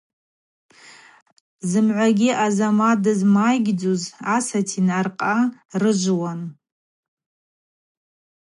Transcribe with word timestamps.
Зымгӏвагьи 1.69 2.29
Азамат 2.45 2.97
дызмайгьдзуз 3.03 4.03
асатин 4.35 4.87
аркъа 4.99 5.35
рыжвуан. 5.81 6.41